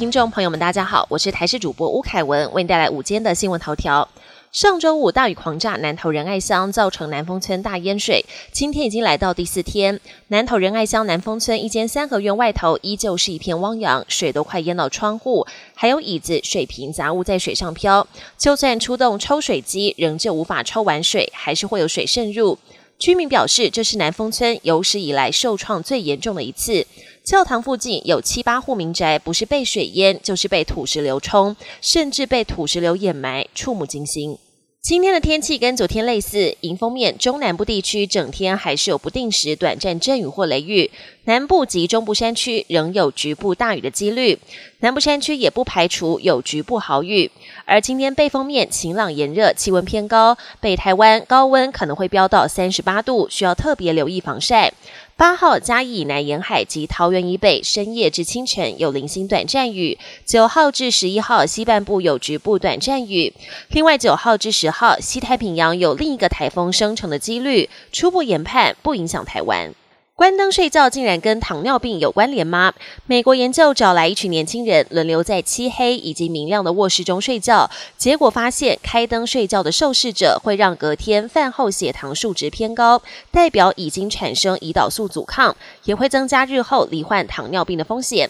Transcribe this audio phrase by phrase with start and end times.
[0.00, 4.08] 听众朋友们，大家好，我是台视主播吴凯文，为您带来午间的新闻头条。
[4.50, 8.24] 上周五大雨狂炸南投仁爱乡，造成南丰村大淹水。
[8.50, 18.08] 今天已经来到第四天，南投仁爱乡南丰村一间三合院外头依旧是一片汪洋，水都快淹到窗户，还有椅子、水瓶、杂物在水上漂。
[18.38, 22.58] 就算出动抽水机，仍旧无法抽完水，还是会有水渗入。
[23.00, 26.86] 居民表示，这是南丰村有史以来受创最严重的一次。
[27.24, 34.36] 教堂附近有七八户民宅，不是被水淹，就是被土石流冲，甚至被土石流掩埋，触目惊心。
[34.82, 40.90] 今天的天气跟昨天类似，迎风面中南部地区整天还是有不定时短暂阵雨或雷雨，
[41.24, 44.38] 南部及中部山区仍有局部大雨的几率，
[44.80, 47.30] 南部山区也不排除有局部豪雨。
[47.66, 54.72] 而今天背风面晴朗炎热，气温偏高，北台湾高温可能会飙到三十八度，需要特别留意防晒。
[55.16, 63.34] 八号嘉义以南沿海及桃园以北深夜至清晨有零星短暂雨，九号至十一号西半部有局部短暂雨。
[63.68, 69.74] 另外九号至十号西太平洋有另一个台风生成的几率，初步研判不影响台湾。
[70.20, 72.74] 关灯睡觉竟然跟糖尿病有关联吗？
[73.06, 88.28] 美国研究找来一群年轻人，轮流在漆黑以及明亮的卧室中睡觉，结果发现开灯睡觉的受试者会让隔天饭后血糖数值偏高，代表已经产生胰岛素阻抗，也会增加日后罹患糖尿病的风险。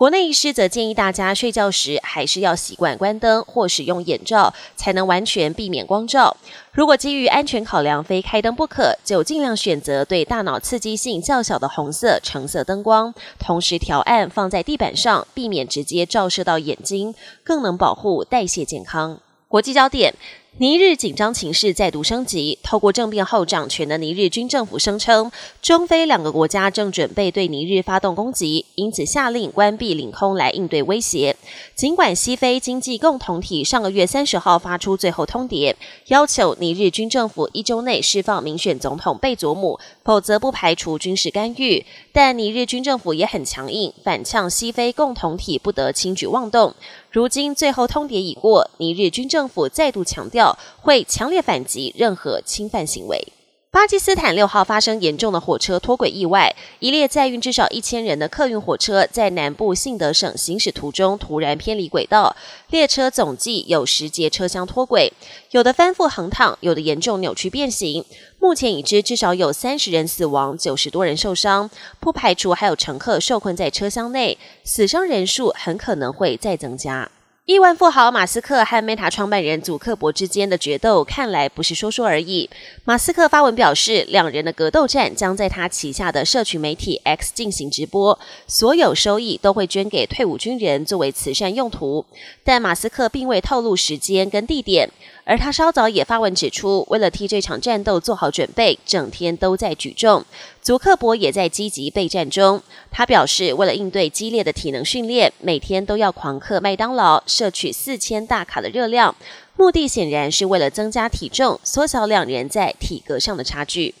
[0.00, 6.34] 国内医师则建议大家睡觉时还是要习惯关灯或使用眼罩，才能完全避免光照。
[6.72, 19.20] 如果基于安全考量非开灯不可，就尽量选择对大脑刺激性较小的红色、橙色灯光，同时调暗放在地板上，避免直接照射到眼睛，更能保护代谢健康。
[19.48, 20.14] 国际焦点。
[20.58, 22.58] 尼日紧张情势再度升级。
[22.62, 25.30] 透过政变后掌权的尼日军政府声称，
[25.62, 31.36] 中非两个国家正准备对尼日发动攻击，因此下令关闭领空来应对威胁。
[31.74, 35.74] 尽管西非经济共同体上个月三十号发出最后通牒，
[36.08, 41.86] 要求尼日军政府一周内释放民选总统贝佐姆，否则不排除军事干预。
[42.12, 46.74] 但尼日军政府也很强硬，反呛西非共同体不得轻举妄动。
[47.10, 53.32] 如今最后通牒已过，尼日军政府再度强调会强烈反击任何侵犯行为。
[53.72, 62.34] 巴基斯坦六号发生严重的火车脱轨意外，一列载运至少一千人的客运火车在南部信德省行驶途中突然偏离轨道，
[62.70, 65.12] 列车总计有十节车厢脱轨，
[65.52, 68.04] 有的翻覆横躺，有的严重扭曲变形。
[68.40, 71.70] 目前已知至少有三十人死亡，九十多人受伤，
[72.00, 77.08] 不排除还有乘客受困在车厢内，死伤人数很可能会再增加。
[77.50, 82.48] 亿万富豪马斯克和 Meta 创办人祖克伯之间的决斗，看来不是说说而已。
[82.84, 88.16] 马斯克发文表示，两人的格斗战将在他旗下的社群媒体 X 进行直播，
[88.46, 92.06] 所有收益都会捐给退伍军人作为慈善用途。
[92.44, 94.88] 但马斯克并未透露时间跟地点。
[95.24, 100.24] 而他稍早也发文指出，为了替这场战斗做好准备，整天都在举重。
[100.62, 102.62] 祖克伯也在积极备战中。
[102.90, 109.14] 他表示，为了应对激烈的体能训练，每天都要狂嗑麦当劳，摄取四千大卡的热量，
[109.56, 113.94] 目的显然是为了增加体重，缩小两人在体格上的差距。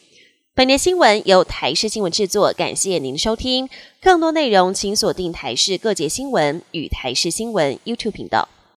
[0.52, 3.68] 本年新闻由台视新闻制作，感谢您收听。
[4.02, 8.48] 更多内容请锁定台视各节新闻与台视新闻 YouTube 频道。